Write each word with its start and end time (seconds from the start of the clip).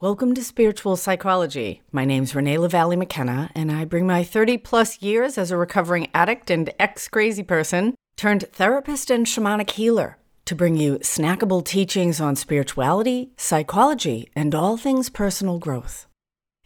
Welcome 0.00 0.32
to 0.34 0.44
Spiritual 0.44 0.94
Psychology. 0.94 1.82
My 1.90 2.04
name's 2.04 2.32
Renee 2.32 2.58
LaValle 2.58 2.94
McKenna, 2.94 3.50
and 3.56 3.72
I 3.72 3.84
bring 3.84 4.06
my 4.06 4.22
30 4.22 4.58
plus 4.58 5.02
years 5.02 5.36
as 5.36 5.50
a 5.50 5.56
recovering 5.56 6.06
addict 6.14 6.50
and 6.50 6.72
ex 6.78 7.08
crazy 7.08 7.42
person 7.42 7.96
turned 8.16 8.44
therapist 8.52 9.10
and 9.10 9.26
shamanic 9.26 9.70
healer 9.70 10.16
to 10.44 10.54
bring 10.54 10.76
you 10.76 11.00
snackable 11.00 11.64
teachings 11.64 12.20
on 12.20 12.36
spirituality, 12.36 13.32
psychology, 13.36 14.30
and 14.36 14.54
all 14.54 14.76
things 14.76 15.10
personal 15.10 15.58
growth. 15.58 16.06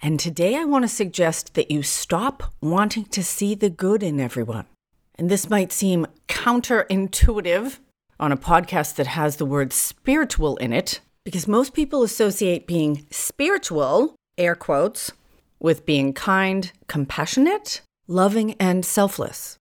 And 0.03 0.21
today 0.21 0.55
I 0.57 0.67
want 0.67 0.85
to 0.85 0.89
suggest 0.89 1.55
that 1.55 1.71
you 1.71 1.83
stop 1.83 2.53
wanting 2.61 3.07
to 3.07 3.25
see 3.25 3.55
the 3.55 3.71
good 3.71 4.03
in 4.03 4.21
everyone. 4.21 4.67
And 5.15 5.31
this 5.31 5.49
might 5.49 5.73
seem 5.73 6.07
counterintuitive 6.29 7.79
on 8.21 8.31
a 8.31 8.37
podcast 8.37 8.97
that 8.97 9.07
has 9.07 9.37
the 9.37 9.47
word 9.47 9.73
spiritual 9.73 10.59
in 10.59 10.75
it, 10.75 11.01
because 11.25 11.47
most 11.47 11.75
people 11.75 12.03
associate 12.03 12.67
being 12.67 13.07
spiritual, 13.11 14.17
air 14.37 14.55
quotes, 14.55 15.13
with 15.61 15.87
being 15.87 16.13
kind, 16.13 16.73
compassionate, 16.89 17.83
loving, 18.09 18.55
and 18.55 18.85
selfless. 18.85 19.59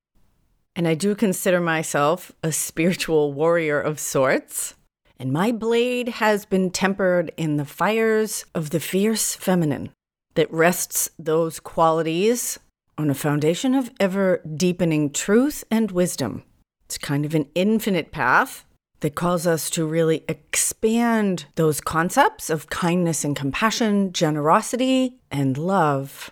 And 0.76 0.88
I 0.88 0.96
do 0.96 1.16
consider 1.16 1.60
myself 1.60 2.32
a 2.42 2.52
spiritual 2.52 3.34
warrior 3.34 3.80
of 3.80 4.00
sorts. 4.00 4.76
And 5.20 5.32
my 5.32 5.52
blade 5.52 6.08
has 6.10 6.46
been 6.46 6.72
tempered 6.72 7.32
in 7.38 7.58
the 7.58 7.66
fires 7.66 8.46
of 8.56 8.72
the 8.72 8.80
fierce 8.80 9.36
feminine 9.36 9.92
that 10.34 10.52
rests 10.52 11.12
those 11.20 11.60
qualities 11.60 12.58
on 12.98 13.10
a 13.10 13.16
foundation 13.16 13.76
of 13.76 13.92
ever 14.00 14.42
deepening 14.56 15.12
truth 15.12 15.64
and 15.70 15.92
wisdom. 15.92 16.44
It's 16.86 16.98
kind 16.98 17.26
of 17.26 17.36
an 17.36 17.48
infinite 17.54 18.12
path 18.12 18.66
that 19.02 19.16
calls 19.16 19.46
us 19.46 19.70
to 19.72 19.86
really 19.86 20.24
expand 20.28 21.46
those 21.56 21.82
concepts 21.82 22.50
of 22.50 22.70
kindness 22.70 23.24
and 23.24 23.36
compassion, 23.36 24.14
generosity 24.14 25.20
and 25.30 25.58
love 25.58 26.32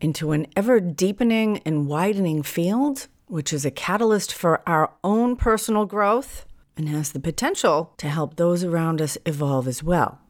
into 0.00 0.32
an 0.32 0.46
ever 0.54 0.78
deepening 0.78 1.58
and 1.64 1.88
widening 1.88 2.42
field, 2.42 3.08
which 3.26 3.52
is 3.52 3.64
a 3.64 3.70
catalyst 3.70 4.32
for 4.32 4.62
our 4.68 4.92
own 5.02 5.36
personal 5.36 5.86
growth 5.86 6.44
and 6.76 6.88
has 6.88 7.12
the 7.12 7.20
potential 7.20 7.94
to 7.96 8.08
help 8.08 8.36
those 8.36 8.62
around 8.62 9.00
us 9.00 9.16
evolve 9.24 9.66
as 9.66 9.82
well. 9.82 10.20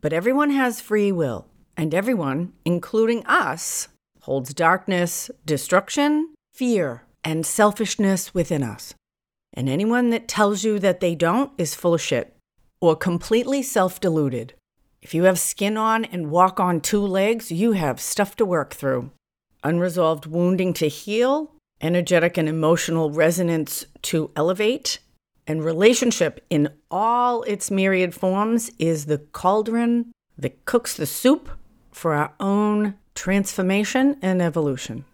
But 0.00 0.12
everyone 0.12 0.50
has 0.50 0.80
free 0.80 1.10
will, 1.10 1.46
and 1.76 1.92
everyone, 1.92 2.52
including 2.64 3.26
us, 3.26 3.88
holds 4.20 4.54
darkness, 4.54 5.30
destruction, 5.44 6.34
fear, 6.54 7.02
and 7.24 7.44
selfishness 7.44 8.32
within 8.32 8.62
us. 8.62 8.94
And 9.54 9.68
anyone 9.68 10.10
that 10.10 10.28
tells 10.28 10.64
you 10.64 10.78
that 10.78 11.00
they 11.00 11.14
don't 11.14 11.52
is 11.58 11.74
full 11.74 11.94
of 11.94 12.00
shit 12.00 12.36
or 12.80 12.96
completely 12.96 13.62
self 13.62 14.00
deluded. 14.00 14.54
If 15.00 15.14
you 15.14 15.24
have 15.24 15.38
skin 15.38 15.76
on 15.76 16.04
and 16.04 16.30
walk 16.30 16.58
on 16.58 16.80
two 16.80 17.00
legs, 17.00 17.52
you 17.52 17.72
have 17.72 18.00
stuff 18.00 18.36
to 18.36 18.44
work 18.44 18.74
through. 18.74 19.10
Unresolved 19.64 20.26
wounding 20.26 20.72
to 20.74 20.88
heal, 20.88 21.52
energetic 21.80 22.36
and 22.36 22.48
emotional 22.48 23.10
resonance 23.10 23.86
to 24.02 24.30
elevate, 24.36 24.98
and 25.46 25.64
relationship 25.64 26.44
in 26.50 26.68
all 26.90 27.42
its 27.44 27.70
myriad 27.70 28.14
forms 28.14 28.70
is 28.78 29.06
the 29.06 29.18
cauldron 29.18 30.12
that 30.36 30.64
cooks 30.64 30.94
the 30.94 31.06
soup 31.06 31.48
for 31.90 32.14
our 32.14 32.32
own 32.38 32.94
transformation 33.14 34.16
and 34.20 34.42
evolution. 34.42 35.04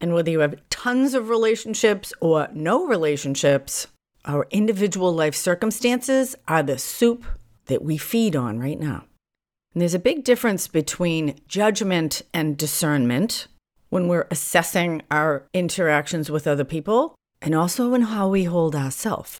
And 0.00 0.14
whether 0.14 0.30
you 0.30 0.40
have 0.40 0.60
tons 0.70 1.14
of 1.14 1.28
relationships 1.28 2.12
or 2.20 2.48
no 2.52 2.86
relationships, 2.86 3.88
our 4.24 4.46
individual 4.50 5.12
life 5.12 5.34
circumstances 5.34 6.36
are 6.46 6.62
the 6.62 6.78
soup 6.78 7.24
that 7.66 7.82
we 7.82 7.96
feed 7.96 8.36
on 8.36 8.58
right 8.58 8.78
now. 8.78 9.04
And 9.74 9.80
there's 9.80 9.94
a 9.94 9.98
big 9.98 10.24
difference 10.24 10.68
between 10.68 11.36
judgment 11.46 12.22
and 12.32 12.56
discernment 12.56 13.48
when 13.90 14.08
we're 14.08 14.26
assessing 14.30 15.02
our 15.10 15.46
interactions 15.52 16.30
with 16.30 16.46
other 16.46 16.64
people 16.64 17.14
and 17.40 17.54
also 17.54 17.94
in 17.94 18.02
how 18.02 18.28
we 18.28 18.44
hold 18.44 18.74
ourselves. 18.74 19.38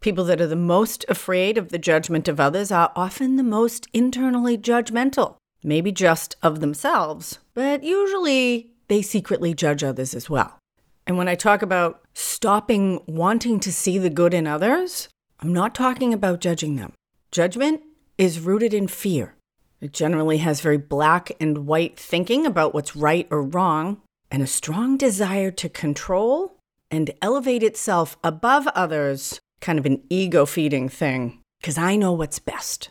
People 0.00 0.24
that 0.24 0.40
are 0.40 0.46
the 0.46 0.56
most 0.56 1.04
afraid 1.08 1.56
of 1.56 1.68
the 1.68 1.78
judgment 1.78 2.26
of 2.26 2.40
others 2.40 2.72
are 2.72 2.92
often 2.96 3.36
the 3.36 3.42
most 3.42 3.86
internally 3.92 4.58
judgmental, 4.58 5.36
maybe 5.62 5.92
just 5.92 6.36
of 6.42 6.60
themselves, 6.60 7.38
but 7.54 7.84
usually 7.84 8.71
they 8.92 9.00
secretly 9.00 9.54
judge 9.54 9.82
others 9.82 10.14
as 10.14 10.28
well. 10.28 10.58
And 11.06 11.16
when 11.16 11.26
I 11.26 11.34
talk 11.34 11.62
about 11.62 12.02
stopping 12.12 13.00
wanting 13.06 13.58
to 13.60 13.72
see 13.72 13.96
the 13.96 14.10
good 14.10 14.34
in 14.34 14.46
others, 14.46 15.08
I'm 15.40 15.54
not 15.54 15.74
talking 15.74 16.12
about 16.12 16.42
judging 16.42 16.76
them. 16.76 16.92
Judgment 17.30 17.80
is 18.18 18.38
rooted 18.38 18.74
in 18.74 18.88
fear. 18.88 19.34
It 19.80 19.94
generally 19.94 20.38
has 20.38 20.60
very 20.60 20.76
black 20.76 21.32
and 21.40 21.66
white 21.66 21.98
thinking 21.98 22.44
about 22.44 22.74
what's 22.74 22.94
right 22.94 23.26
or 23.30 23.42
wrong, 23.42 24.02
and 24.30 24.42
a 24.42 24.46
strong 24.46 24.98
desire 24.98 25.50
to 25.52 25.70
control 25.70 26.58
and 26.90 27.12
elevate 27.22 27.62
itself 27.62 28.18
above 28.22 28.66
others, 28.74 29.40
kind 29.62 29.78
of 29.78 29.86
an 29.86 30.02
ego 30.10 30.44
feeding 30.44 30.90
thing, 30.90 31.40
because 31.62 31.78
I 31.78 31.96
know 31.96 32.12
what's 32.12 32.38
best. 32.38 32.90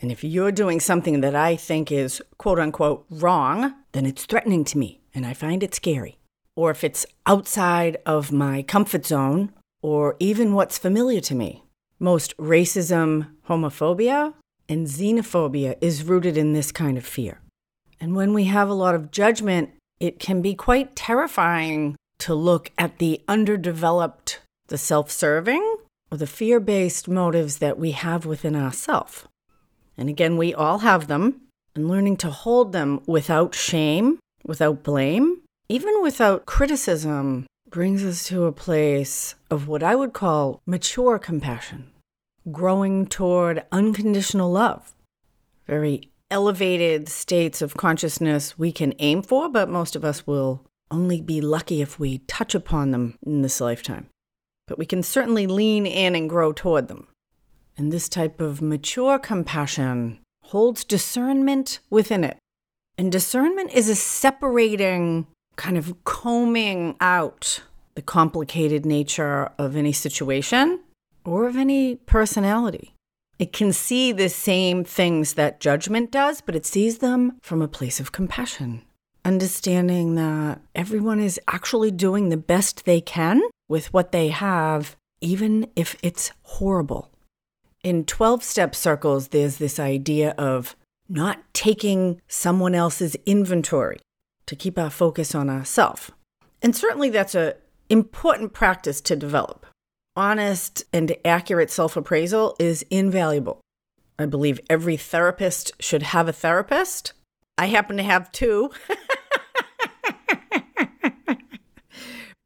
And 0.00 0.10
if 0.10 0.24
you're 0.24 0.50
doing 0.50 0.80
something 0.80 1.20
that 1.20 1.36
I 1.36 1.54
think 1.54 1.92
is 1.92 2.20
quote 2.36 2.58
unquote 2.58 3.06
wrong, 3.10 3.74
then 3.92 4.06
it's 4.06 4.26
threatening 4.26 4.64
to 4.64 4.78
me 4.78 4.99
and 5.14 5.26
I 5.26 5.34
find 5.34 5.62
it 5.62 5.74
scary. 5.74 6.18
Or 6.56 6.70
if 6.70 6.84
it's 6.84 7.06
outside 7.26 7.98
of 8.04 8.32
my 8.32 8.62
comfort 8.62 9.06
zone, 9.06 9.52
or 9.82 10.16
even 10.18 10.54
what's 10.54 10.78
familiar 10.78 11.20
to 11.20 11.34
me. 11.34 11.64
Most 11.98 12.36
racism, 12.36 13.28
homophobia, 13.48 14.34
and 14.68 14.86
xenophobia 14.86 15.76
is 15.80 16.04
rooted 16.04 16.36
in 16.36 16.52
this 16.52 16.72
kind 16.72 16.96
of 16.96 17.04
fear. 17.04 17.40
And 18.00 18.14
when 18.14 18.32
we 18.32 18.44
have 18.44 18.68
a 18.68 18.74
lot 18.74 18.94
of 18.94 19.10
judgment, 19.10 19.70
it 19.98 20.18
can 20.18 20.40
be 20.40 20.54
quite 20.54 20.96
terrifying 20.96 21.96
to 22.18 22.34
look 22.34 22.70
at 22.78 22.98
the 22.98 23.20
underdeveloped, 23.28 24.40
the 24.68 24.78
self 24.78 25.10
serving, 25.10 25.76
or 26.10 26.18
the 26.18 26.26
fear 26.26 26.60
based 26.60 27.08
motives 27.08 27.58
that 27.58 27.78
we 27.78 27.92
have 27.92 28.24
within 28.24 28.56
ourselves. 28.56 29.24
And 29.96 30.08
again, 30.08 30.36
we 30.36 30.54
all 30.54 30.78
have 30.78 31.08
them, 31.08 31.42
and 31.74 31.88
learning 31.88 32.16
to 32.18 32.30
hold 32.30 32.72
them 32.72 33.00
without 33.06 33.54
shame 33.54 34.18
without 34.44 34.82
blame, 34.82 35.42
even 35.68 36.02
without 36.02 36.46
criticism, 36.46 37.46
brings 37.68 38.04
us 38.04 38.24
to 38.24 38.44
a 38.44 38.52
place 38.52 39.36
of 39.50 39.68
what 39.68 39.82
I 39.82 39.94
would 39.94 40.12
call 40.12 40.60
mature 40.66 41.18
compassion, 41.18 41.90
growing 42.50 43.06
toward 43.06 43.64
unconditional 43.70 44.50
love. 44.50 44.92
Very 45.66 46.10
elevated 46.30 47.08
states 47.08 47.62
of 47.62 47.76
consciousness 47.76 48.58
we 48.58 48.72
can 48.72 48.94
aim 48.98 49.22
for, 49.22 49.48
but 49.48 49.68
most 49.68 49.94
of 49.94 50.04
us 50.04 50.26
will 50.26 50.64
only 50.90 51.20
be 51.20 51.40
lucky 51.40 51.80
if 51.80 52.00
we 52.00 52.18
touch 52.26 52.54
upon 52.54 52.90
them 52.90 53.16
in 53.22 53.42
this 53.42 53.60
lifetime. 53.60 54.08
But 54.66 54.78
we 54.78 54.86
can 54.86 55.02
certainly 55.02 55.46
lean 55.46 55.86
in 55.86 56.16
and 56.16 56.28
grow 56.28 56.52
toward 56.52 56.88
them. 56.88 57.06
And 57.76 57.92
this 57.92 58.08
type 58.08 58.40
of 58.40 58.60
mature 58.60 59.18
compassion 59.18 60.18
holds 60.46 60.82
discernment 60.82 61.78
within 61.90 62.24
it 62.24 62.39
and 63.00 63.10
discernment 63.10 63.72
is 63.72 63.88
a 63.88 63.94
separating, 63.94 65.26
kind 65.56 65.78
of 65.78 66.04
combing 66.04 66.94
out 67.00 67.62
the 67.94 68.02
complicated 68.02 68.84
nature 68.84 69.50
of 69.56 69.74
any 69.74 69.90
situation 69.90 70.80
or 71.24 71.48
of 71.48 71.56
any 71.56 71.96
personality. 71.96 72.92
It 73.38 73.54
can 73.54 73.72
see 73.72 74.12
the 74.12 74.28
same 74.28 74.84
things 74.84 75.32
that 75.32 75.60
judgment 75.60 76.10
does, 76.10 76.42
but 76.42 76.54
it 76.54 76.66
sees 76.66 76.98
them 76.98 77.38
from 77.40 77.62
a 77.62 77.68
place 77.68 78.00
of 78.00 78.12
compassion, 78.12 78.82
understanding 79.24 80.16
that 80.16 80.60
everyone 80.74 81.20
is 81.20 81.40
actually 81.48 81.90
doing 81.90 82.28
the 82.28 82.36
best 82.36 82.84
they 82.84 83.00
can 83.00 83.40
with 83.66 83.90
what 83.94 84.12
they 84.12 84.28
have, 84.28 84.94
even 85.22 85.66
if 85.74 85.96
it's 86.02 86.32
horrible. 86.42 87.08
In 87.82 88.04
12 88.04 88.44
step 88.44 88.74
circles, 88.74 89.28
there's 89.28 89.56
this 89.56 89.78
idea 89.80 90.34
of 90.36 90.76
not 91.10 91.42
taking 91.52 92.22
someone 92.28 92.74
else's 92.74 93.16
inventory 93.26 93.98
to 94.46 94.54
keep 94.56 94.78
our 94.78 94.90
focus 94.90 95.34
on 95.34 95.50
ourselves. 95.50 96.10
And 96.62 96.74
certainly 96.74 97.10
that's 97.10 97.34
an 97.34 97.54
important 97.88 98.52
practice 98.52 99.00
to 99.02 99.16
develop. 99.16 99.66
Honest 100.16 100.84
and 100.92 101.14
accurate 101.24 101.70
self 101.70 101.96
appraisal 101.96 102.54
is 102.58 102.82
invaluable. 102.90 103.60
I 104.18 104.26
believe 104.26 104.60
every 104.68 104.96
therapist 104.96 105.72
should 105.80 106.02
have 106.02 106.28
a 106.28 106.32
therapist. 106.32 107.12
I 107.58 107.66
happen 107.66 107.96
to 107.96 108.02
have 108.02 108.30
two. 108.32 108.70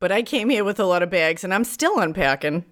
but 0.01 0.13
I 0.13 0.23
came 0.23 0.51
here 0.51 0.65
with 0.65 0.79
a 0.81 0.87
lot 0.87 1.03
of 1.03 1.11
bags 1.11 1.45
and 1.45 1.53
I'm 1.53 1.65
still 1.65 1.99
unpacking. 1.99 2.65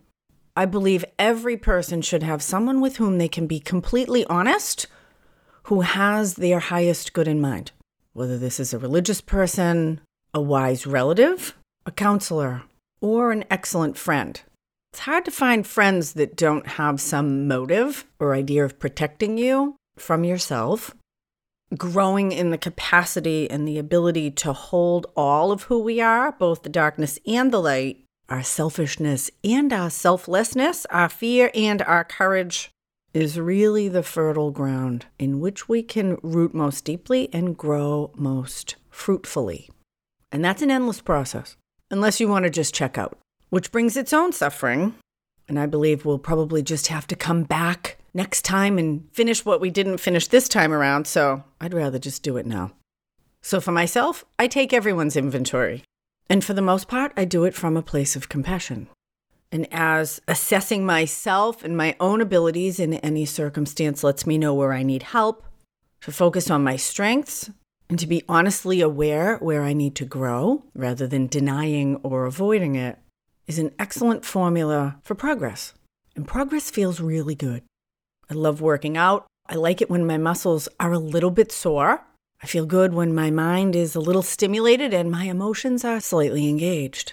I 0.54 0.66
believe 0.66 1.04
every 1.18 1.56
person 1.56 2.02
should 2.02 2.22
have 2.22 2.42
someone 2.42 2.80
with 2.80 2.98
whom 2.98 3.18
they 3.18 3.28
can 3.28 3.46
be 3.46 3.58
completely 3.58 4.24
honest 4.26 4.86
who 5.64 5.82
has 5.82 6.34
their 6.34 6.58
highest 6.58 7.12
good 7.12 7.28
in 7.28 7.40
mind, 7.40 7.72
whether 8.12 8.36
this 8.38 8.58
is 8.58 8.74
a 8.74 8.78
religious 8.78 9.20
person, 9.20 10.00
a 10.34 10.40
wise 10.40 10.86
relative, 10.86 11.54
a 11.86 11.90
counselor, 11.90 12.62
or 13.00 13.32
an 13.32 13.44
excellent 13.50 13.96
friend. 13.96 14.40
It's 14.92 15.00
hard 15.00 15.24
to 15.24 15.30
find 15.30 15.66
friends 15.66 16.12
that 16.14 16.36
don't 16.36 16.66
have 16.66 17.00
some 17.00 17.48
motive 17.48 18.04
or 18.18 18.34
idea 18.34 18.64
of 18.64 18.78
protecting 18.78 19.38
you 19.38 19.76
from 19.96 20.24
yourself. 20.24 20.94
growing 21.76 22.32
in 22.32 22.50
the 22.50 22.58
capacity 22.58 23.50
and 23.50 23.66
the 23.66 23.78
ability 23.78 24.30
to 24.30 24.52
hold 24.52 25.06
all 25.16 25.52
of 25.52 25.64
who 25.64 25.78
we 25.78 26.00
are, 26.00 26.32
both 26.32 26.62
the 26.62 26.68
darkness 26.68 27.18
and 27.26 27.52
the 27.52 27.60
light, 27.60 28.04
our 28.28 28.42
selfishness 28.42 29.30
and 29.44 29.72
our 29.72 29.90
selflessness, 29.90 30.86
our 30.86 31.08
fear 31.08 31.50
and 31.54 31.82
our 31.82 32.04
courage, 32.04 32.70
is 33.14 33.38
really 33.38 33.88
the 33.88 34.02
fertile 34.02 34.50
ground 34.50 35.06
in 35.18 35.40
which 35.40 35.68
we 35.68 35.82
can 35.82 36.18
root 36.22 36.54
most 36.54 36.84
deeply 36.84 37.28
and 37.32 37.56
grow 37.56 38.10
most 38.14 38.76
fruitfully. 38.90 39.68
And 40.30 40.44
that's 40.44 40.62
an 40.62 40.70
endless 40.70 41.00
process, 41.00 41.56
unless 41.90 42.20
you 42.20 42.28
want 42.28 42.44
to 42.44 42.50
just 42.50 42.74
check 42.74 42.96
out, 42.96 43.18
which 43.50 43.70
brings 43.70 43.96
its 43.96 44.12
own 44.12 44.32
suffering. 44.32 44.94
And 45.48 45.58
I 45.58 45.66
believe 45.66 46.04
we'll 46.04 46.18
probably 46.18 46.62
just 46.62 46.86
have 46.86 47.06
to 47.08 47.16
come 47.16 47.42
back 47.42 47.98
next 48.14 48.42
time 48.42 48.78
and 48.78 49.08
finish 49.12 49.44
what 49.44 49.60
we 49.60 49.70
didn't 49.70 49.98
finish 49.98 50.28
this 50.28 50.48
time 50.48 50.72
around. 50.72 51.06
So 51.06 51.44
I'd 51.60 51.74
rather 51.74 51.98
just 51.98 52.22
do 52.22 52.36
it 52.36 52.46
now. 52.46 52.72
So 53.42 53.60
for 53.60 53.72
myself, 53.72 54.24
I 54.38 54.46
take 54.46 54.72
everyone's 54.72 55.16
inventory. 55.16 55.82
And 56.30 56.42
for 56.42 56.54
the 56.54 56.62
most 56.62 56.88
part, 56.88 57.12
I 57.16 57.24
do 57.24 57.44
it 57.44 57.54
from 57.54 57.76
a 57.76 57.82
place 57.82 58.16
of 58.16 58.28
compassion. 58.28 58.88
And 59.52 59.68
as 59.70 60.18
assessing 60.26 60.86
myself 60.86 61.62
and 61.62 61.76
my 61.76 61.94
own 62.00 62.22
abilities 62.22 62.80
in 62.80 62.94
any 62.94 63.26
circumstance 63.26 64.02
lets 64.02 64.26
me 64.26 64.38
know 64.38 64.54
where 64.54 64.72
I 64.72 64.82
need 64.82 65.02
help, 65.02 65.44
to 66.00 66.10
focus 66.10 66.50
on 66.50 66.64
my 66.64 66.76
strengths, 66.76 67.50
and 67.90 67.98
to 67.98 68.06
be 68.06 68.24
honestly 68.26 68.80
aware 68.80 69.36
where 69.36 69.62
I 69.62 69.74
need 69.74 69.94
to 69.96 70.06
grow 70.06 70.64
rather 70.74 71.06
than 71.06 71.26
denying 71.26 71.96
or 71.96 72.24
avoiding 72.24 72.76
it, 72.76 72.98
is 73.46 73.58
an 73.58 73.74
excellent 73.78 74.24
formula 74.24 74.98
for 75.02 75.14
progress. 75.14 75.74
And 76.16 76.26
progress 76.26 76.70
feels 76.70 77.00
really 77.00 77.34
good. 77.34 77.62
I 78.30 78.34
love 78.34 78.62
working 78.62 78.96
out. 78.96 79.26
I 79.46 79.56
like 79.56 79.82
it 79.82 79.90
when 79.90 80.06
my 80.06 80.16
muscles 80.16 80.66
are 80.80 80.92
a 80.92 80.98
little 80.98 81.30
bit 81.30 81.52
sore. 81.52 82.06
I 82.42 82.46
feel 82.46 82.64
good 82.64 82.94
when 82.94 83.14
my 83.14 83.30
mind 83.30 83.76
is 83.76 83.94
a 83.94 84.00
little 84.00 84.22
stimulated 84.22 84.94
and 84.94 85.10
my 85.10 85.24
emotions 85.24 85.84
are 85.84 86.00
slightly 86.00 86.48
engaged. 86.48 87.12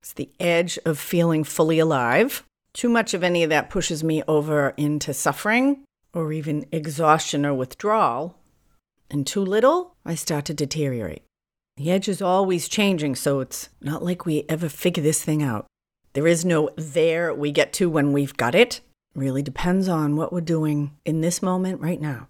It's 0.00 0.12
the 0.12 0.30
edge 0.40 0.78
of 0.84 0.98
feeling 0.98 1.44
fully 1.44 1.78
alive. 1.78 2.44
Too 2.72 2.88
much 2.88 3.14
of 3.14 3.22
any 3.22 3.42
of 3.42 3.50
that 3.50 3.70
pushes 3.70 4.02
me 4.02 4.22
over 4.26 4.74
into 4.76 5.12
suffering 5.12 5.84
or 6.12 6.32
even 6.32 6.66
exhaustion 6.72 7.44
or 7.44 7.54
withdrawal. 7.54 8.36
And 9.10 9.26
too 9.26 9.44
little, 9.44 9.96
I 10.04 10.14
start 10.14 10.44
to 10.46 10.54
deteriorate. 10.54 11.22
The 11.76 11.90
edge 11.90 12.08
is 12.08 12.22
always 12.22 12.68
changing, 12.68 13.16
so 13.16 13.40
it's 13.40 13.68
not 13.80 14.02
like 14.02 14.24
we 14.24 14.44
ever 14.48 14.68
figure 14.68 15.02
this 15.02 15.22
thing 15.22 15.42
out. 15.42 15.66
There 16.12 16.26
is 16.26 16.44
no 16.44 16.70
there 16.76 17.32
we 17.32 17.52
get 17.52 17.72
to 17.74 17.88
when 17.88 18.12
we've 18.12 18.36
got 18.36 18.54
it. 18.54 18.80
it 19.14 19.18
really 19.18 19.42
depends 19.42 19.88
on 19.88 20.16
what 20.16 20.32
we're 20.32 20.40
doing 20.40 20.96
in 21.04 21.20
this 21.20 21.42
moment 21.42 21.80
right 21.80 22.00
now. 22.00 22.28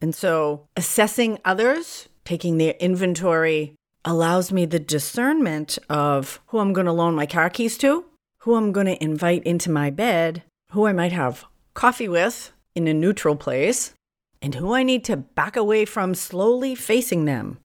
And 0.00 0.14
so, 0.14 0.66
assessing 0.76 1.38
others, 1.44 2.08
taking 2.24 2.58
their 2.58 2.74
inventory 2.80 3.74
allows 4.04 4.52
me 4.52 4.64
the 4.64 4.78
discernment 4.78 5.78
of 5.88 6.40
who 6.46 6.58
I'm 6.58 6.72
going 6.72 6.86
to 6.86 6.92
loan 6.92 7.14
my 7.14 7.26
car 7.26 7.50
keys 7.50 7.76
to, 7.78 8.04
who 8.40 8.54
I'm 8.54 8.72
going 8.72 8.86
to 8.86 9.02
invite 9.02 9.44
into 9.44 9.70
my 9.70 9.90
bed, 9.90 10.42
who 10.70 10.86
I 10.86 10.92
might 10.92 11.12
have 11.12 11.44
coffee 11.74 12.08
with 12.08 12.52
in 12.74 12.88
a 12.88 12.94
neutral 12.94 13.36
place, 13.36 13.94
and 14.40 14.54
who 14.54 14.74
I 14.74 14.82
need 14.82 15.04
to 15.04 15.16
back 15.16 15.56
away 15.56 15.84
from 15.84 16.14
slowly 16.14 16.74
facing 16.74 17.24
them, 17.24 17.58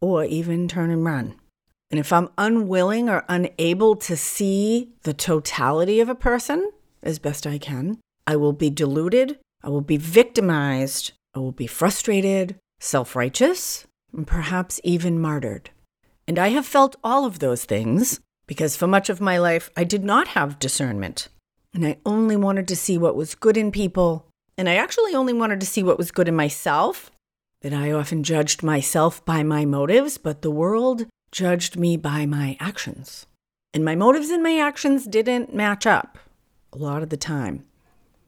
or 0.00 0.24
even 0.24 0.66
turn 0.68 0.90
and 0.90 1.04
run. 1.04 1.36
And 1.90 2.00
if 2.00 2.12
I'm 2.12 2.30
unwilling 2.36 3.08
or 3.08 3.24
unable 3.28 3.94
to 3.96 4.16
see 4.16 4.92
the 5.02 5.14
totality 5.14 6.00
of 6.00 6.08
a 6.08 6.16
person 6.16 6.72
as 7.02 7.20
best 7.20 7.46
I 7.46 7.58
can, 7.58 7.98
I 8.26 8.34
will 8.34 8.52
be 8.52 8.70
deluded, 8.70 9.38
I 9.62 9.68
will 9.68 9.82
be 9.82 9.96
victimized, 9.96 11.12
I 11.34 11.38
will 11.38 11.52
be 11.52 11.68
frustrated, 11.68 12.56
self 12.80 13.14
righteous, 13.14 13.86
and 14.12 14.26
perhaps 14.26 14.80
even 14.82 15.20
martyred. 15.20 15.70
And 16.28 16.38
I 16.38 16.48
have 16.48 16.66
felt 16.66 16.96
all 17.04 17.24
of 17.24 17.38
those 17.38 17.64
things 17.64 18.20
because 18.46 18.76
for 18.76 18.86
much 18.86 19.08
of 19.08 19.20
my 19.20 19.38
life 19.38 19.70
I 19.76 19.84
did 19.84 20.04
not 20.04 20.28
have 20.28 20.58
discernment. 20.58 21.28
And 21.72 21.86
I 21.86 21.98
only 22.04 22.36
wanted 22.36 22.66
to 22.68 22.76
see 22.76 22.98
what 22.98 23.16
was 23.16 23.34
good 23.34 23.56
in 23.56 23.70
people. 23.70 24.26
And 24.58 24.68
I 24.68 24.76
actually 24.76 25.14
only 25.14 25.32
wanted 25.32 25.60
to 25.60 25.66
see 25.66 25.82
what 25.82 25.98
was 25.98 26.10
good 26.10 26.28
in 26.28 26.34
myself. 26.34 27.10
That 27.62 27.72
I 27.72 27.92
often 27.92 28.22
judged 28.22 28.62
myself 28.62 29.24
by 29.24 29.42
my 29.42 29.64
motives, 29.64 30.18
but 30.18 30.42
the 30.42 30.50
world 30.50 31.06
judged 31.32 31.76
me 31.76 31.96
by 31.96 32.26
my 32.26 32.56
actions. 32.60 33.26
And 33.74 33.84
my 33.84 33.94
motives 33.94 34.30
and 34.30 34.42
my 34.42 34.58
actions 34.58 35.06
didn't 35.06 35.54
match 35.54 35.86
up 35.86 36.18
a 36.72 36.78
lot 36.78 37.02
of 37.02 37.08
the 37.10 37.16
time, 37.16 37.64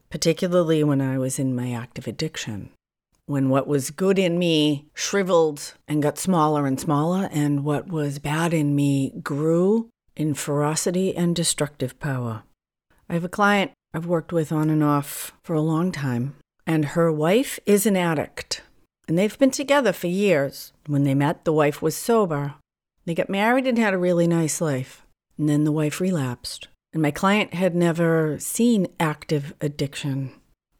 particularly 0.09 0.83
when 0.83 1.01
I 1.01 1.17
was 1.17 1.39
in 1.39 1.55
my 1.55 1.71
active 1.71 2.07
addiction 2.07 2.71
when 3.29 3.47
what 3.47 3.67
was 3.67 3.91
good 3.91 4.17
in 4.17 4.39
me 4.39 4.87
shriveled 4.95 5.75
and 5.87 6.01
got 6.01 6.17
smaller 6.17 6.65
and 6.65 6.79
smaller, 6.79 7.29
and 7.31 7.63
what 7.63 7.87
was 7.87 8.17
bad 8.17 8.55
in 8.55 8.75
me 8.75 9.13
grew 9.21 9.87
in 10.15 10.33
ferocity 10.33 11.15
and 11.15 11.35
destructive 11.35 11.99
power. 11.99 12.41
I 13.07 13.13
have 13.13 13.23
a 13.23 13.29
client 13.29 13.71
I've 13.93 14.07
worked 14.07 14.33
with 14.33 14.51
on 14.51 14.71
and 14.71 14.83
off 14.83 15.31
for 15.43 15.53
a 15.53 15.61
long 15.61 15.91
time, 15.91 16.37
and 16.65 16.85
her 16.85 17.11
wife 17.11 17.59
is 17.67 17.85
an 17.85 17.95
addict. 17.95 18.63
And 19.07 19.15
they've 19.15 19.37
been 19.37 19.51
together 19.51 19.93
for 19.93 20.07
years. 20.07 20.73
When 20.87 21.03
they 21.03 21.13
met, 21.13 21.45
the 21.45 21.53
wife 21.53 21.83
was 21.83 21.95
sober. 21.95 22.55
They 23.05 23.13
got 23.13 23.29
married 23.29 23.67
and 23.67 23.77
had 23.77 23.93
a 23.93 23.99
really 23.99 24.25
nice 24.25 24.59
life. 24.59 25.05
And 25.37 25.47
then 25.47 25.65
the 25.65 25.71
wife 25.71 26.01
relapsed. 26.01 26.67
And 26.93 27.03
my 27.03 27.11
client 27.11 27.53
had 27.53 27.75
never 27.75 28.39
seen 28.39 28.87
active 28.99 29.53
addiction 29.61 30.31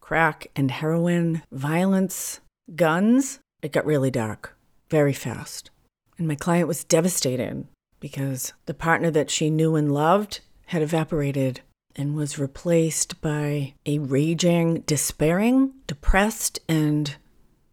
crack 0.09 0.47
and 0.55 0.71
heroin, 0.71 1.43
violence, 1.51 2.39
guns, 2.75 3.37
it 3.61 3.71
got 3.71 3.85
really 3.85 4.09
dark 4.09 4.57
very 4.89 5.13
fast. 5.13 5.69
And 6.17 6.27
my 6.27 6.33
client 6.33 6.67
was 6.67 6.83
devastated 6.83 7.67
because 7.99 8.53
the 8.65 8.73
partner 8.73 9.11
that 9.11 9.29
she 9.29 9.51
knew 9.51 9.75
and 9.75 9.93
loved 9.93 10.39
had 10.65 10.81
evaporated 10.81 11.61
and 11.95 12.15
was 12.15 12.39
replaced 12.39 13.21
by 13.21 13.75
a 13.85 13.99
raging, 13.99 14.81
despairing, 14.87 15.73
depressed, 15.85 16.57
and 16.67 17.15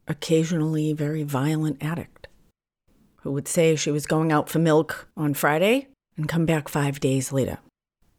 occasionally 0.07 0.93
very 0.93 1.23
violent 1.23 1.83
addict 1.83 2.29
who 3.23 3.33
would 3.33 3.49
say 3.49 3.75
she 3.75 3.91
was 3.91 4.05
going 4.05 4.31
out 4.31 4.51
for 4.51 4.59
milk 4.59 5.09
on 5.17 5.33
Friday 5.33 5.89
and 6.19 6.29
come 6.29 6.45
back 6.45 6.69
five 6.69 7.01
days 7.01 7.33
later. 7.33 7.57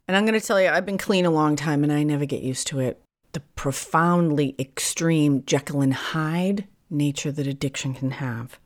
And 0.07 0.17
I'm 0.17 0.25
going 0.25 0.39
to 0.39 0.43
tell 0.43 0.59
you, 0.59 0.69
I've 0.69 0.87
been 0.87 0.97
clean 0.97 1.27
a 1.27 1.29
long 1.29 1.55
time 1.55 1.83
and 1.83 1.93
I 1.93 2.01
never 2.01 2.25
get 2.25 2.41
used 2.41 2.65
to 2.67 2.79
it 2.79 2.99
the 3.37 3.43
profoundly 3.55 4.55
extreme 4.57 5.45
Jekyll 5.45 5.81
and 5.81 5.93
Hyde 5.93 6.67
nature 6.89 7.31
that 7.31 7.45
addiction 7.45 7.93
can 7.93 8.09
have. 8.09 8.57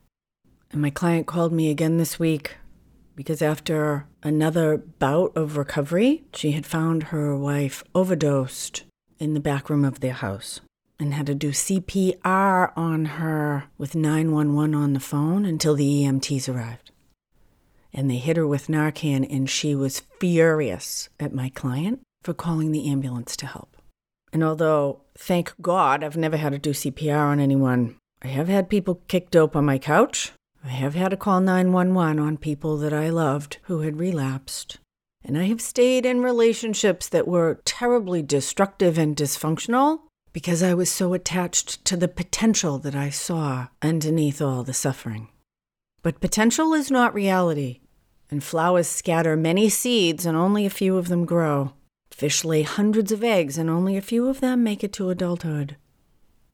And 0.72 0.82
my 0.82 0.90
client 0.90 1.28
called 1.28 1.52
me 1.52 1.70
again 1.70 1.98
this 1.98 2.18
week 2.18 2.56
because 3.14 3.42
after 3.42 4.08
another 4.24 4.78
bout 4.78 5.36
of 5.36 5.58
recovery, 5.58 6.24
she 6.34 6.52
had 6.54 6.66
found 6.66 7.04
her 7.04 7.36
wife 7.36 7.84
overdosed 7.94 8.84
in 9.20 9.34
the 9.34 9.42
back 9.42 9.70
room 9.70 9.84
of 9.84 10.00
their 10.00 10.14
house 10.14 10.62
and 10.98 11.14
had 11.14 11.26
to 11.26 11.36
do 11.36 11.50
CPR 11.52 12.72
on 12.78 13.04
her 13.20 13.66
with 13.78 13.94
911 13.94 14.74
on 14.74 14.94
the 14.94 15.02
phone 15.02 15.44
until 15.44 15.76
the 15.76 16.04
EMTs 16.04 16.48
arrived. 16.48 16.92
And 17.92 18.10
they 18.10 18.20
hit 18.20 18.38
her 18.38 18.48
with 18.48 18.68
Narcan, 18.68 19.28
and 19.30 19.50
she 19.50 19.76
was 19.76 20.04
furious 20.22 21.10
at 21.20 21.34
my 21.34 21.50
client 21.50 22.00
for 22.24 22.34
calling 22.34 22.72
the 22.72 22.90
ambulance 22.90 23.36
to 23.36 23.46
help. 23.46 23.76
And 24.34 24.44
although, 24.44 25.02
thank 25.18 25.54
God, 25.62 26.04
I've 26.04 26.18
never 26.18 26.38
had 26.38 26.54
to 26.54 26.60
do 26.60 26.72
CPR 26.72 27.32
on 27.32 27.40
anyone, 27.40 27.98
I 28.22 28.28
have 28.28 28.48
had 28.48 28.70
people 28.70 29.02
kick 29.08 29.32
dope 29.32 29.56
on 29.56 29.66
my 29.66 29.78
couch. 29.78 30.32
I 30.64 30.70
have 30.70 30.94
had 30.94 31.10
to 31.10 31.18
call 31.18 31.42
911 31.42 32.20
on 32.20 32.38
people 32.38 32.78
that 32.78 32.94
I 32.94 33.10
loved 33.10 33.58
who 33.64 33.82
had 33.82 34.00
relapsed. 34.00 34.78
And 35.24 35.38
I 35.38 35.44
have 35.46 35.62
stayed 35.62 36.06
in 36.06 36.22
relationships 36.22 37.10
that 37.10 37.28
were 37.28 37.62
terribly 37.66 38.22
destructive 38.22 38.98
and 38.98 39.16
dysfunctional 39.16 40.02
because 40.34 40.64
I 40.64 40.74
was 40.74 40.90
so 40.90 41.14
attached 41.14 41.84
to 41.86 41.98
the 41.98 42.08
potential 42.08 42.78
that 42.80 42.96
I 42.96 43.10
saw 43.10 43.68
underneath 43.82 44.42
all 44.42 44.64
the 44.64 44.74
suffering. 44.74 45.28
But 46.04 46.22
potential 46.22 46.74
is 46.74 46.90
not 46.90 47.14
reality, 47.14 47.82
and 48.30 48.44
flowers 48.44 48.88
scatter 48.88 49.36
many 49.36 49.70
seeds 49.70 50.26
and 50.26 50.38
only 50.38 50.66
a 50.66 50.72
few 50.72 50.98
of 50.98 51.10
them 51.10 51.26
grow. 51.26 51.74
Fish 52.22 52.46
lay 52.46 52.62
hundreds 52.62 53.12
of 53.12 53.24
eggs, 53.24 53.58
and 53.58 53.68
only 53.68 53.98
a 53.98 54.00
few 54.00 54.28
of 54.28 54.42
them 54.42 54.64
make 54.64 54.84
it 54.84 54.94
to 54.94 55.10
adulthood. 55.10 55.76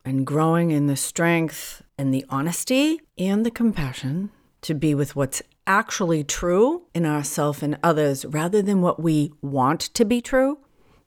And 0.05 0.25
growing 0.25 0.71
in 0.71 0.87
the 0.87 0.95
strength 0.95 1.83
and 1.97 2.13
the 2.13 2.23
honesty 2.29 3.01
and 3.17 3.45
the 3.45 3.51
compassion 3.51 4.29
to 4.61 4.73
be 4.73 4.95
with 4.95 5.17
what's 5.17 5.41
actually 5.65 6.23
true 6.23 6.83
in 6.93 7.05
ourselves 7.05 7.61
and 7.61 7.77
others 7.83 8.23
rather 8.23 8.61
than 8.61 8.81
what 8.81 9.03
we 9.03 9.33
want 9.41 9.81
to 9.81 10.05
be 10.05 10.21
true, 10.21 10.59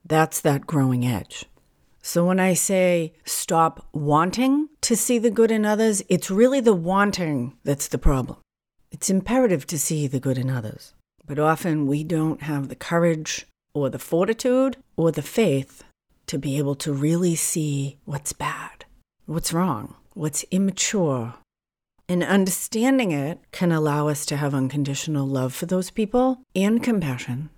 that's 0.05 0.43
that 0.43 0.67
growing 0.67 1.07
edge. 1.07 1.47
So 2.03 2.27
when 2.27 2.39
I 2.39 2.53
say 2.53 3.15
stop 3.25 3.89
wanting 3.95 4.69
to 4.83 4.95
see 4.95 5.19
the 5.19 5.31
good 5.31 5.51
in 5.51 5.65
others, 5.65 6.03
it's 6.11 6.31
really 6.31 6.61
the 6.61 6.75
wanting 6.75 7.57
that's 7.65 7.89
the 7.89 7.97
problem. 7.97 8.37
It's 8.91 9.09
imperative 9.09 9.67
to 9.69 9.79
see 9.79 10.07
the 10.07 10.21
good 10.21 10.37
in 10.37 10.51
others, 10.51 10.93
but 11.27 11.39
often 11.39 11.87
we 11.87 12.05
don't 12.05 12.43
have 12.43 12.69
the 12.69 12.77
courage 12.77 13.47
or 13.75 13.89
the 13.91 13.99
fortitude 13.99 14.77
or 14.97 15.13
the 15.13 15.23
faith 15.23 15.85
to 16.27 16.39
be 16.39 16.59
able 16.59 16.75
to 16.77 16.93
really 16.93 17.35
see 17.35 17.99
what's 18.05 18.33
bad, 18.33 18.85
what's 19.27 19.53
wrong, 19.53 19.95
what's 20.15 20.45
immature, 20.51 21.35
And 22.11 22.25
understanding 22.25 23.13
it 23.13 23.39
can 23.53 23.71
allow 23.71 24.09
us 24.09 24.27
to 24.27 24.37
have 24.37 24.53
unconditional 24.53 25.29
love 25.29 25.55
for 25.55 25.67
those 25.67 25.93
people 25.93 26.43
and 26.57 26.83
compassion. 26.83 27.51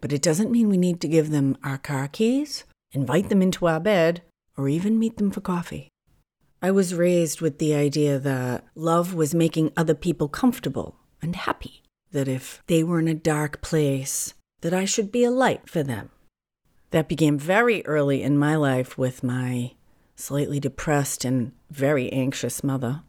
But 0.00 0.12
it 0.12 0.20
doesn't 0.20 0.50
mean 0.50 0.68
we 0.68 0.78
need 0.78 1.00
to 1.02 1.08
give 1.08 1.30
them 1.30 1.56
our 1.62 1.78
car 1.78 2.08
keys, 2.08 2.64
invite 2.90 3.28
them 3.28 3.40
into 3.40 3.68
our 3.68 3.78
bed, 3.78 4.22
or 4.56 4.68
even 4.68 4.98
meet 4.98 5.18
them 5.18 5.30
for 5.30 5.40
coffee. 5.40 5.86
I 6.60 6.72
was 6.72 6.92
raised 6.92 7.40
with 7.40 7.58
the 7.58 7.72
idea 7.72 8.18
that 8.18 8.64
love 8.74 9.14
was 9.14 9.32
making 9.32 9.70
other 9.76 9.94
people 9.94 10.26
comfortable 10.26 10.96
and 11.22 11.36
happy, 11.36 11.84
that 12.10 12.26
if 12.26 12.64
they 12.66 12.82
were 12.82 12.98
in 12.98 13.06
a 13.06 13.14
dark 13.14 13.62
place, 13.62 14.34
that 14.60 14.74
I 14.74 14.84
should 14.84 15.10
be 15.10 15.24
a 15.24 15.30
light 15.30 15.68
for 15.68 15.82
them. 15.82 16.10
That 16.90 17.08
began 17.08 17.38
very 17.38 17.84
early 17.86 18.22
in 18.22 18.38
my 18.38 18.56
life 18.56 18.98
with 18.98 19.22
my 19.22 19.72
slightly 20.16 20.60
depressed 20.60 21.24
and 21.24 21.52
very 21.70 22.12
anxious 22.12 22.62
mother. 22.62 23.02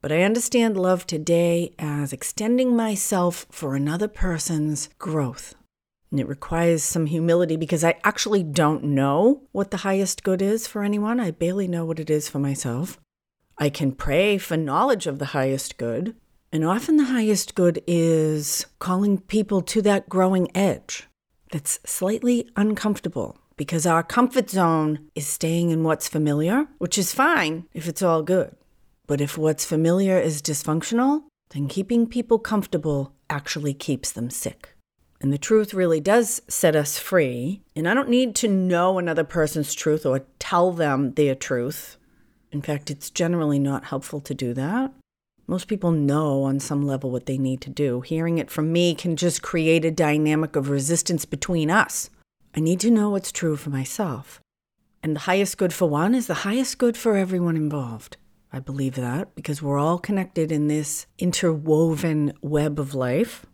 But 0.00 0.12
I 0.12 0.22
understand 0.22 0.76
love 0.76 1.06
today 1.06 1.74
as 1.78 2.12
extending 2.12 2.76
myself 2.76 3.46
for 3.50 3.74
another 3.74 4.08
person's 4.08 4.88
growth. 4.98 5.54
And 6.10 6.20
it 6.20 6.28
requires 6.28 6.82
some 6.82 7.06
humility 7.06 7.56
because 7.56 7.82
I 7.82 7.98
actually 8.04 8.42
don't 8.42 8.84
know 8.84 9.42
what 9.52 9.70
the 9.70 9.78
highest 9.78 10.22
good 10.22 10.40
is 10.40 10.66
for 10.66 10.84
anyone. 10.84 11.18
I 11.18 11.30
barely 11.30 11.66
know 11.66 11.84
what 11.84 11.98
it 11.98 12.08
is 12.10 12.28
for 12.28 12.38
myself. 12.38 12.98
I 13.58 13.70
can 13.70 13.92
pray 13.92 14.38
for 14.38 14.56
knowledge 14.56 15.06
of 15.06 15.18
the 15.18 15.26
highest 15.26 15.78
good. 15.78 16.14
And 16.52 16.64
often 16.64 16.96
the 16.96 17.04
highest 17.04 17.54
good 17.54 17.82
is 17.86 18.66
calling 18.78 19.18
people 19.18 19.62
to 19.62 19.82
that 19.82 20.08
growing 20.08 20.54
edge 20.56 21.06
that's 21.50 21.78
slightly 21.84 22.48
uncomfortable 22.56 23.38
because 23.56 23.86
our 23.86 24.02
comfort 24.02 24.50
zone 24.50 25.08
is 25.14 25.26
staying 25.26 25.70
in 25.70 25.82
what's 25.82 26.08
familiar, 26.08 26.66
which 26.78 26.98
is 26.98 27.14
fine 27.14 27.66
if 27.72 27.88
it's 27.88 28.02
all 28.02 28.22
good. 28.22 28.54
But 29.06 29.20
if 29.20 29.38
what's 29.38 29.64
familiar 29.64 30.18
is 30.18 30.42
dysfunctional, 30.42 31.24
then 31.50 31.68
keeping 31.68 32.06
people 32.06 32.38
comfortable 32.38 33.14
actually 33.30 33.74
keeps 33.74 34.12
them 34.12 34.30
sick. 34.30 34.74
And 35.20 35.32
the 35.32 35.38
truth 35.38 35.72
really 35.72 36.00
does 36.00 36.42
set 36.48 36.76
us 36.76 36.98
free. 36.98 37.62
And 37.74 37.88
I 37.88 37.94
don't 37.94 38.08
need 38.10 38.34
to 38.36 38.48
know 38.48 38.98
another 38.98 39.24
person's 39.24 39.74
truth 39.74 40.04
or 40.04 40.26
tell 40.38 40.72
them 40.72 41.14
their 41.14 41.34
truth. 41.34 41.96
In 42.52 42.60
fact, 42.60 42.90
it's 42.90 43.10
generally 43.10 43.58
not 43.58 43.86
helpful 43.86 44.20
to 44.20 44.34
do 44.34 44.52
that. 44.54 44.92
Most 45.48 45.68
people 45.68 45.92
know 45.92 46.42
on 46.42 46.58
some 46.58 46.84
level 46.84 47.10
what 47.10 47.26
they 47.26 47.38
need 47.38 47.60
to 47.62 47.70
do. 47.70 48.00
Hearing 48.00 48.38
it 48.38 48.50
from 48.50 48.72
me 48.72 48.94
can 48.94 49.14
just 49.14 49.42
create 49.42 49.84
a 49.84 49.90
dynamic 49.92 50.56
of 50.56 50.70
resistance 50.70 51.24
between 51.24 51.70
us. 51.70 52.10
I 52.56 52.60
need 52.60 52.80
to 52.80 52.90
know 52.90 53.10
what's 53.10 53.30
true 53.30 53.56
for 53.56 53.70
myself. 53.70 54.40
And 55.02 55.14
the 55.14 55.20
highest 55.20 55.56
good 55.56 55.72
for 55.72 55.88
one 55.88 56.14
is 56.14 56.26
the 56.26 56.34
highest 56.34 56.78
good 56.78 56.96
for 56.96 57.16
everyone 57.16 57.56
involved. 57.56 58.16
I 58.52 58.58
believe 58.58 58.96
that 58.96 59.34
because 59.36 59.62
we're 59.62 59.78
all 59.78 59.98
connected 59.98 60.50
in 60.50 60.66
this 60.66 61.06
interwoven 61.18 62.32
web 62.40 62.80
of 62.80 62.94
life. 62.94 63.46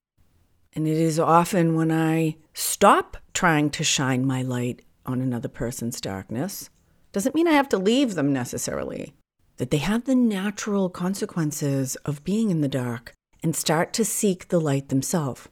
And 0.72 0.88
it 0.88 0.96
is 0.96 1.18
often 1.18 1.74
when 1.74 1.92
I 1.92 2.36
stop 2.54 3.18
trying 3.34 3.68
to 3.70 3.84
shine 3.84 4.24
my 4.24 4.40
light 4.40 4.80
on 5.04 5.20
another 5.20 5.48
person's 5.48 6.00
darkness, 6.00 6.70
doesn't 7.12 7.34
mean 7.34 7.48
I 7.48 7.52
have 7.52 7.68
to 7.70 7.78
leave 7.78 8.14
them 8.14 8.32
necessarily, 8.32 9.12
that 9.62 9.70
they 9.70 9.78
have 9.78 10.06
the 10.06 10.14
natural 10.16 10.90
consequences 10.90 11.94
of 12.04 12.24
being 12.24 12.50
in 12.50 12.62
the 12.62 12.68
dark 12.68 13.12
and 13.44 13.54
start 13.54 13.92
to 13.92 14.04
seek 14.04 14.48
the 14.48 14.60
light 14.60 14.88
themselves. 14.88 15.48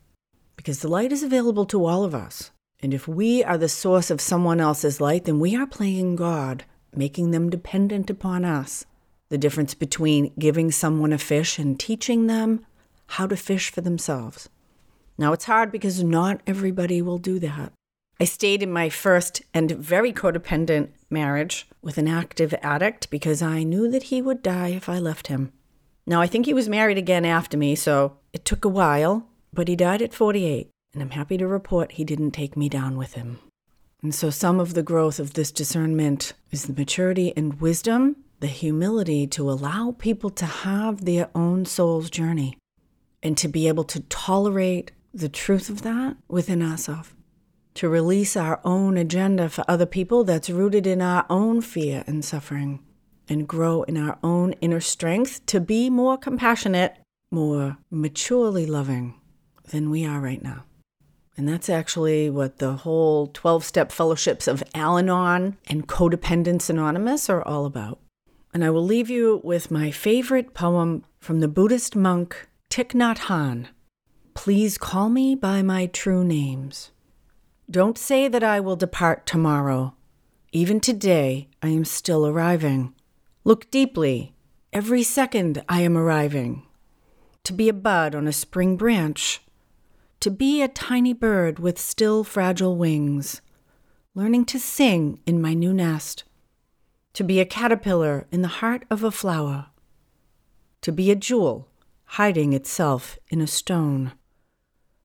Because 0.57 0.81
the 0.81 0.89
light 0.89 1.13
is 1.13 1.23
available 1.23 1.65
to 1.67 1.87
all 1.87 2.03
of 2.03 2.13
us. 2.13 2.51
And 2.83 2.93
if 2.93 3.07
we 3.07 3.45
are 3.45 3.57
the 3.57 3.69
source 3.69 4.11
of 4.11 4.21
someone 4.21 4.59
else's 4.59 5.01
light, 5.01 5.27
then 5.27 5.39
we 5.39 5.55
are 5.55 5.65
playing 5.65 6.17
God, 6.17 6.65
making 6.93 7.31
them 7.31 7.51
dependent 7.51 8.11
upon 8.11 8.45
us. 8.45 8.85
The 9.29 9.39
difference 9.39 9.75
between 9.75 10.33
giving 10.37 10.73
someone 10.73 11.13
a 11.13 11.17
fish 11.17 11.57
and 11.61 11.79
teaching 11.79 12.27
them 12.27 12.67
how 13.07 13.29
to 13.29 13.37
fish 13.37 13.71
for 13.71 13.81
themselves. 13.81 14.49
Now, 15.19 15.33
it's 15.33 15.45
hard 15.45 15.71
because 15.71 16.03
not 16.03 16.41
everybody 16.49 17.01
will 17.01 17.19
do 17.19 17.39
that. 17.39 17.73
I 18.21 18.25
stayed 18.25 18.63
in 18.63 18.71
my 18.71 18.91
first 18.91 19.41
and 19.55 19.71
very 19.71 20.13
codependent 20.13 20.91
marriage 21.09 21.67
with 21.81 21.97
an 21.97 22.07
active 22.07 22.55
addict 22.61 23.09
because 23.09 23.41
I 23.41 23.63
knew 23.63 23.91
that 23.91 24.05
he 24.05 24.21
would 24.21 24.43
die 24.43 24.69
if 24.69 24.91
I 24.91 24.99
left 24.99 25.29
him. 25.29 25.53
Now, 26.07 26.21
I 26.21 26.27
think 26.27 26.45
he 26.45 26.53
was 26.53 26.69
married 26.69 26.99
again 26.99 27.25
after 27.25 27.57
me, 27.57 27.75
so 27.75 28.19
it 28.35 28.45
took 28.45 28.65
a 28.65 28.69
while, 28.69 29.27
but 29.55 29.69
he 29.69 29.75
died 29.75 30.03
at 30.03 30.13
48 30.13 30.69
and 30.93 31.03
I'm 31.03 31.11
happy 31.11 31.39
to 31.39 31.47
report 31.47 31.93
he 31.93 32.05
didn't 32.05 32.33
take 32.33 32.57
me 32.57 32.69
down 32.69 32.99
with 32.99 33.15
him. 33.15 33.39
And 34.03 34.15
so, 34.15 34.31
some 34.31 34.61
of 34.61 34.75
the 34.75 34.83
growth 34.83 35.19
of 35.19 35.35
this 35.35 35.53
discernment 35.53 36.33
is 36.51 36.65
the 36.65 36.73
maturity 36.73 37.33
and 37.37 37.61
wisdom, 37.61 38.17
the 38.41 38.49
humility 38.49 39.27
to 39.29 39.51
allow 39.51 39.95
people 39.99 40.31
to 40.31 40.47
have 40.47 41.05
their 41.05 41.29
own 41.35 41.65
soul's 41.65 42.11
journey 42.11 42.57
and 43.23 43.37
to 43.39 43.49
be 43.49 43.69
able 43.69 43.85
to 43.85 44.01
tolerate 44.01 44.93
the 45.13 45.29
truth 45.29 45.69
of 45.69 45.83
that 45.83 46.17
within 46.29 46.63
ourselves, 46.63 47.13
to 47.75 47.89
release 47.89 48.37
our 48.37 48.61
own 48.65 48.97
agenda 48.97 49.49
for 49.49 49.65
other 49.69 49.87
people 49.87 50.25
that's 50.25 50.51
rooted 50.51 50.87
in 50.87 51.01
our 51.01 51.25
own 51.31 51.61
fear 51.61 52.05
and 52.07 52.25
suffering, 52.25 52.81
and 53.29 53.49
grow 53.49 53.83
in 53.85 53.97
our 53.97 54.19
own 54.23 54.53
inner 54.55 54.81
strength 54.81 55.45
to 55.47 55.61
be 55.61 55.89
more 55.89 56.19
compassionate, 56.19 56.97
more 57.31 57.79
maturely 57.91 58.67
loving 58.67 59.15
than 59.71 59.91
we 59.91 60.05
are 60.05 60.21
right 60.21 60.43
now. 60.43 60.65
And 61.37 61.49
that's 61.49 61.71
actually 61.71 62.29
what 62.29 62.59
the 62.59 62.73
whole 62.73 63.29
12 63.29 63.65
step 63.65 63.93
fellowships 63.93 64.47
of 64.49 64.63
Al 64.75 64.99
Anon 64.99 65.57
and 65.69 65.89
Codependents 65.89 66.69
Anonymous 66.69 67.31
are 67.31 67.43
all 67.43 67.67
about. 67.67 68.01
And 68.53 68.65
I 68.65 68.71
will 68.71 68.85
leave 68.85 69.09
you 69.09 69.41
with 69.45 69.71
my 69.71 69.91
favorite 69.91 70.55
poem 70.55 71.05
from 71.21 71.41
the 71.41 71.49
Buddhist 71.49 71.95
monk 71.95 72.49
Thich 72.69 72.93
Nhat 72.93 73.19
Hanh 73.29 73.69
Please 74.35 74.79
call 74.79 75.09
me 75.09 75.35
by 75.35 75.61
my 75.61 75.87
true 75.87 76.25
names. 76.25 76.93
Don't 77.71 77.97
say 77.97 78.27
that 78.29 78.43
I 78.43 78.61
will 78.61 78.77
depart 78.77 79.27
tomorrow. 79.27 79.95
Even 80.53 80.81
today, 80.81 81.49
I 81.63 81.69
am 81.69 81.85
still 81.85 82.27
arriving. 82.27 82.95
Look 83.45 83.71
deeply. 83.71 84.35
Every 84.73 85.03
second, 85.03 85.63
I 85.69 85.83
am 85.83 85.97
arriving. 85.97 86.67
To 87.45 87.53
be 87.53 87.69
a 87.69 87.73
bud 87.73 88.15
on 88.15 88.27
a 88.27 88.33
spring 88.33 88.77
branch 88.77 89.41
to 90.21 90.31
be 90.31 90.61
a 90.61 90.69
tiny 90.69 91.15
bird 91.15 91.59
with 91.59 91.79
still 91.79 92.23
fragile 92.23 92.77
wings, 92.77 93.41
learning 94.15 94.45
to 94.45 94.61
sing 94.61 95.19
in 95.25 95.41
my 95.41 95.55
new 95.55 95.73
nest, 95.73 96.25
to 97.15 97.25
be 97.25 97.41
a 97.41 97.47
caterpillar 97.47 98.27
in 98.31 98.43
the 98.43 98.49
heart 98.61 98.85
of 98.91 99.03
a 99.03 99.11
flower, 99.11 99.69
to 100.83 100.93
be 100.93 101.11
a 101.11 101.17
jewel 101.17 101.69
hiding 102.05 102.53
itself 102.53 103.19
in 103.31 103.41
a 103.41 103.47
stone. 103.47 104.13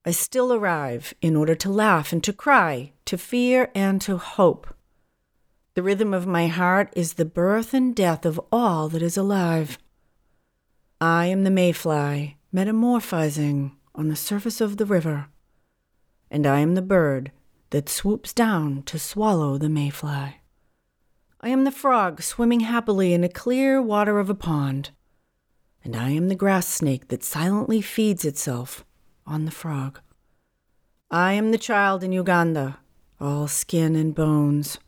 I 0.08 0.12
still 0.12 0.54
arrive 0.54 1.16
in 1.20 1.36
order 1.36 1.56
to 1.56 1.70
laugh 1.72 2.14
and 2.14 2.24
to 2.26 2.32
cry, 2.32 2.92
to 3.06 3.18
fear 3.18 3.72
and 3.74 4.00
to 4.02 4.18
hope. 4.18 4.72
The 5.74 5.82
rhythm 5.82 6.14
of 6.14 6.28
my 6.28 6.46
heart 6.46 6.94
is 6.96 7.14
the 7.14 7.26
birth 7.26 7.74
and 7.74 7.96
death 7.96 8.24
of 8.24 8.40
all 8.52 8.88
that 8.90 9.02
is 9.02 9.18
alive. 9.18 9.80
I 11.02 11.26
am 11.26 11.44
the 11.44 11.50
mayfly, 11.50 12.38
metamorphizing 12.54 13.72
on 13.96 14.08
the 14.08 14.16
surface 14.16 14.62
of 14.62 14.78
the 14.78 14.86
river, 14.86 15.28
and 16.30 16.46
I 16.46 16.60
am 16.60 16.76
the 16.76 16.84
bird 16.84 17.32
that 17.72 17.90
swoops 17.90 18.32
down 18.32 18.84
to 18.84 19.00
swallow 19.00 19.58
the 19.58 19.70
mayfly. 19.70 20.40
I 21.42 21.50
am 21.50 21.64
the 21.64 21.72
frog 21.72 22.22
swimming 22.22 22.60
happily 22.60 23.12
in 23.12 23.22
the 23.22 23.30
clear 23.30 23.82
water 23.82 24.20
of 24.20 24.30
a 24.30 24.36
pond, 24.36 24.92
and 25.84 25.96
I 25.96 26.12
am 26.12 26.28
the 26.28 26.36
grass 26.36 26.68
snake 26.68 27.08
that 27.08 27.24
silently 27.24 27.82
feeds 27.82 28.24
itself 28.24 28.86
on 29.26 29.46
the 29.46 29.52
frog. 29.52 30.00
I 31.12 31.34
am 31.34 31.52
the 31.52 31.58
child 31.58 32.04
in 32.04 32.12
Uganda, 32.12 32.80
all 33.20 33.48
skin 33.48 33.96
and 33.96 34.14
bones, 34.14 34.80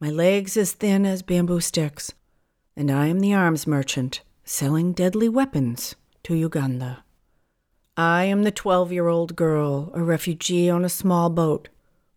my 0.00 0.10
legs 0.10 0.56
as 0.56 0.72
thin 0.72 1.06
as 1.06 1.22
bamboo 1.22 1.60
sticks, 1.60 2.12
and 2.76 2.90
I 2.90 3.06
am 3.06 3.20
the 3.20 3.34
arms 3.34 3.66
merchant 3.66 4.22
selling 4.44 4.92
deadly 4.92 5.28
weapons 5.28 5.94
to 6.22 6.34
Uganda. 6.34 7.04
I 7.96 8.24
am 8.24 8.42
the 8.42 8.50
12 8.50 8.92
year 8.92 9.08
old 9.08 9.36
girl, 9.36 9.90
a 9.94 10.02
refugee 10.02 10.68
on 10.68 10.84
a 10.84 10.88
small 10.88 11.30
boat, 11.30 11.68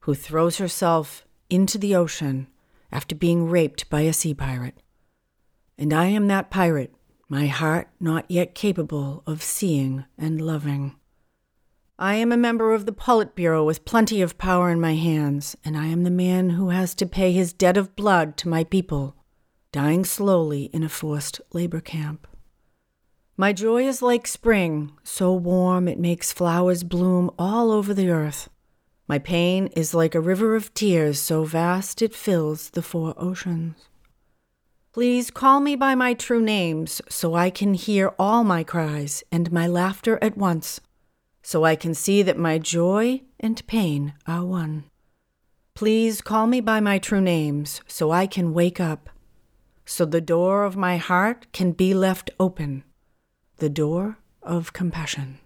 who 0.02 0.16
throws 0.16 0.58
herself 0.58 1.26
into 1.50 1.78
the 1.78 1.96
ocean 1.96 2.48
after 2.92 3.16
being 3.16 3.50
raped 3.50 3.90
by 3.90 4.02
a 4.02 4.14
sea 4.14 4.34
pirate. 4.34 4.82
And 5.78 5.94
I 5.94 6.08
am 6.08 6.28
that 6.28 6.50
pirate, 6.50 6.94
my 7.30 7.48
heart 7.48 7.90
not 8.00 8.30
yet 8.30 8.56
capable 8.56 9.22
of 9.28 9.44
seeing 9.44 10.06
and 10.18 10.42
loving. 10.42 10.96
I 12.00 12.14
am 12.16 12.32
a 12.32 12.38
member 12.38 12.76
of 12.76 12.86
the 12.86 12.92
Politburo 12.92 13.66
with 13.66 13.84
plenty 13.84 14.22
of 14.22 14.38
power 14.38 14.70
in 14.70 14.80
my 14.80 14.94
hands, 14.94 15.58
and 15.66 15.76
I 15.76 15.88
am 15.88 16.04
the 16.04 16.12
man 16.12 16.52
who 16.52 16.70
has 16.70 16.94
to 16.94 17.08
pay 17.08 17.32
his 17.32 17.54
debt 17.54 17.76
of 17.76 17.96
blood 17.96 18.38
to 18.38 18.50
my 18.50 18.64
people, 18.64 19.16
dying 19.72 20.06
slowly 20.06 20.66
in 20.66 20.84
a 20.84 20.90
forced 20.90 21.42
labor 21.54 21.80
camp. 21.80 22.28
My 23.36 23.52
joy 23.52 23.88
is 23.88 24.04
like 24.04 24.28
spring, 24.28 24.92
so 25.04 25.34
warm 25.34 25.88
it 25.88 25.98
makes 25.98 26.32
flowers 26.32 26.84
bloom 26.84 27.32
all 27.40 27.72
over 27.72 27.96
the 27.96 28.12
earth. 28.12 28.48
My 29.08 29.18
pain 29.18 29.66
is 29.76 29.96
like 29.96 30.14
a 30.14 30.22
river 30.22 30.56
of 30.56 30.76
tears, 30.76 31.20
so 31.20 31.46
vast 31.46 32.04
it 32.04 32.14
fills 32.14 32.70
the 32.70 32.84
four 32.84 33.16
oceans. 33.18 33.76
Please 34.94 35.32
call 35.32 35.62
me 35.62 35.76
by 35.76 35.96
my 35.96 36.14
true 36.14 36.42
names 36.42 37.02
so 37.10 37.34
I 37.34 37.50
can 37.50 37.74
hear 37.74 38.14
all 38.20 38.44
my 38.44 38.64
cries 38.64 39.24
and 39.32 39.52
my 39.52 39.66
laughter 39.66 40.20
at 40.22 40.38
once, 40.38 40.80
so 41.48 41.64
I 41.64 41.78
can 41.78 41.94
see 41.94 42.24
that 42.24 42.38
my 42.38 42.58
joy 42.58 43.22
and 43.40 43.66
pain 43.68 44.14
are 44.28 44.44
one. 44.44 44.84
Please 45.76 46.20
call 46.20 46.46
me 46.46 46.60
by 46.60 46.82
my 46.82 47.00
true 47.00 47.22
names 47.22 47.80
so 47.88 48.12
I 48.12 48.28
can 48.28 48.54
wake 48.54 48.82
up, 48.82 49.10
so 49.86 50.04
the 50.04 50.20
door 50.20 50.66
of 50.66 50.76
my 50.76 50.98
heart 50.98 51.48
can 51.54 51.72
be 51.72 51.94
left 51.94 52.32
open, 52.38 52.84
the 53.60 53.70
door 53.70 54.18
of 54.44 54.74
compassion. 54.74 55.40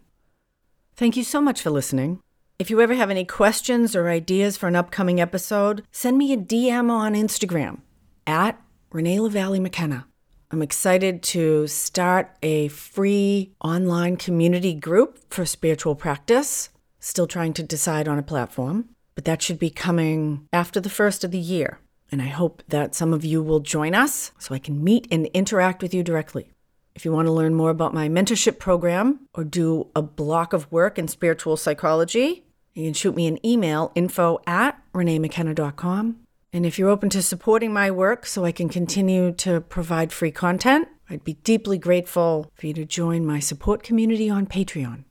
Thank 0.96 1.16
you 1.16 1.24
so 1.24 1.40
much 1.40 1.62
for 1.62 1.70
listening. 1.70 2.20
If 2.58 2.72
you 2.72 2.82
ever 2.82 2.96
have 2.96 3.12
any 3.12 3.24
questions 3.24 3.96
or 3.96 4.10
ideas 4.10 4.58
for 4.58 4.68
an 4.68 4.76
upcoming 4.76 5.22
episode, 5.22 5.84
send 5.92 6.18
me 6.18 6.34
a 6.34 6.38
DM 6.38 6.90
on 6.90 7.14
Instagram 7.14 7.82
at 8.26 8.60
Renee 8.92 9.20
LaValle 9.20 9.60
McKenna. 9.60 10.08
I'm 10.54 10.62
excited 10.62 11.24
to 11.24 11.66
start 11.68 12.30
a 12.44 12.68
free 12.68 13.54
online 13.64 14.18
community 14.18 14.74
group 14.74 15.18
for 15.30 15.46
spiritual 15.46 15.96
practice. 15.96 16.68
Still 17.00 17.26
trying 17.26 17.54
to 17.54 17.64
decide 17.64 18.10
on 18.10 18.20
a 18.20 18.24
platform, 18.24 18.90
but 19.16 19.24
that 19.24 19.42
should 19.42 19.58
be 19.58 19.70
coming 19.70 20.50
after 20.52 20.82
the 20.82 20.90
first 20.90 21.24
of 21.24 21.32
the 21.32 21.40
year. 21.40 21.80
And 22.12 22.22
I 22.22 22.26
hope 22.26 22.64
that 22.68 22.96
some 22.96 23.14
of 23.14 23.24
you 23.24 23.42
will 23.42 23.62
join 23.62 23.96
us 23.96 24.34
so 24.40 24.54
I 24.54 24.60
can 24.60 24.84
meet 24.84 25.08
and 25.10 25.28
interact 25.28 25.82
with 25.82 25.94
you 25.94 26.04
directly. 26.04 26.52
If 26.96 27.06
you 27.06 27.14
want 27.14 27.28
to 27.28 27.32
learn 27.32 27.54
more 27.54 27.70
about 27.70 27.94
my 27.94 28.10
mentorship 28.10 28.60
program 28.60 29.22
or 29.34 29.46
do 29.46 29.88
a 29.96 30.02
block 30.02 30.52
of 30.52 30.70
work 30.70 31.00
in 31.00 31.08
spiritual 31.08 31.56
psychology, 31.56 32.44
you 32.74 32.84
can 32.84 32.94
shoot 32.94 33.16
me 33.16 33.26
an 33.28 33.44
email 33.46 33.94
info 33.96 34.42
at 34.46 34.78
reneemckenna.com. 34.94 36.18
And 36.54 36.66
if 36.66 36.78
you're 36.78 36.90
open 36.90 37.10
to 37.12 37.22
supporting 37.22 37.72
my 37.72 37.90
work 37.90 38.26
so 38.26 38.44
I 38.44 38.52
can 38.52 38.68
continue 38.68 39.32
to 39.36 39.62
provide 39.62 40.12
free 40.12 40.32
content, 40.32 40.90
I'd 41.10 41.24
be 41.24 41.36
deeply 41.36 41.78
grateful 41.78 42.52
for 42.56 42.68
you 42.68 42.74
to 42.74 42.84
join 42.84 43.26
my 43.26 43.40
support 43.40 43.84
community 43.84 44.30
on 44.30 44.46
Patreon. 44.48 45.06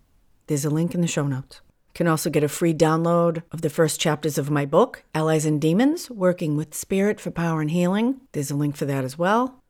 There's 0.48 0.66
a 0.66 0.70
link 0.70 0.94
in 0.94 1.00
the 1.00 1.06
show 1.06 1.26
notes. 1.26 1.62
You 1.88 1.94
can 1.94 2.08
also 2.08 2.28
get 2.28 2.44
a 2.44 2.48
free 2.48 2.74
download 2.74 3.42
of 3.52 3.62
the 3.62 3.70
first 3.70 3.98
chapters 3.98 4.36
of 4.36 4.50
my 4.50 4.66
book, 4.66 5.02
Allies 5.14 5.46
and 5.46 5.60
Demons 5.60 6.10
Working 6.10 6.56
with 6.58 6.74
Spirit 6.74 7.20
for 7.20 7.30
Power 7.30 7.62
and 7.62 7.70
Healing. 7.70 8.20
There's 8.32 8.50
a 8.50 8.56
link 8.56 8.76
for 8.76 8.84
that 8.84 9.04
as 9.04 9.16
well. 9.16 9.62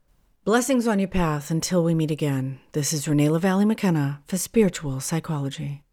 Blessings 0.44 0.88
on 0.88 0.98
your 0.98 1.08
path 1.08 1.52
until 1.52 1.84
we 1.84 1.94
meet 1.94 2.10
again. 2.10 2.58
This 2.72 2.92
is 2.92 3.06
Renee 3.06 3.28
LaValle 3.28 3.64
McKenna 3.64 4.22
for 4.26 4.38
Spiritual 4.38 4.98
Psychology. 5.00 5.84